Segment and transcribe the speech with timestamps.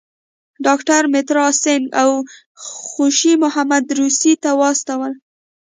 [0.65, 2.09] ډاکټر مترا سینګه او
[2.91, 5.13] خوشي محمد روسیې ته واستول.